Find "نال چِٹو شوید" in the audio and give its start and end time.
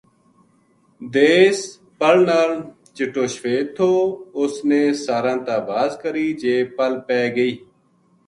2.29-3.67